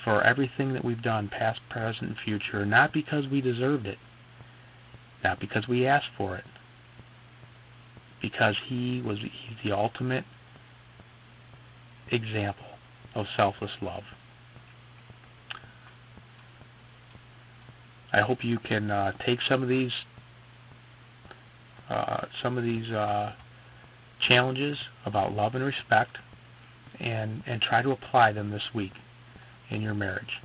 [0.04, 3.98] for everything that we've done, past, present, and future, not because we deserved it,
[5.22, 6.44] not because we asked for it,
[8.20, 10.24] because he was he's the ultimate
[12.10, 12.66] example
[13.14, 14.04] of selfless love.
[18.12, 19.92] I hope you can uh, take some of these
[21.88, 23.32] uh, some of these uh,
[24.26, 26.18] challenges about love and respect
[27.00, 28.92] and and try to apply them this week
[29.70, 30.40] in your marriage.